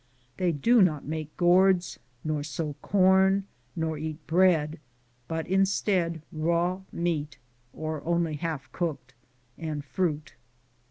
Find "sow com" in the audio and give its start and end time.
2.41-3.45